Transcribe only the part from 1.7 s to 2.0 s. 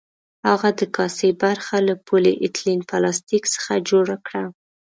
له